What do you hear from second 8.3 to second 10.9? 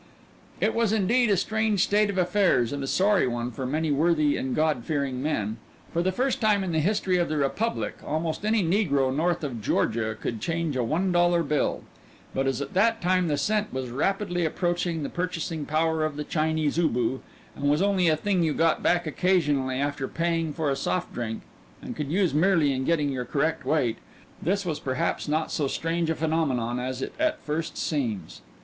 any negro north of Georgia could change a